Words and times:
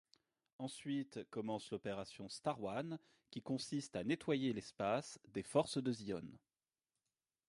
Ensuite 0.57 1.29
commence 1.29 1.69
l'opération 1.69 2.27
Star 2.27 2.59
One, 2.63 2.97
qui 3.29 3.39
consiste 3.43 3.95
à 3.95 4.03
nettoyer 4.03 4.51
l'espace 4.51 5.19
des 5.27 5.43
forces 5.43 5.77
de 5.77 5.93
Zeon. 5.93 6.25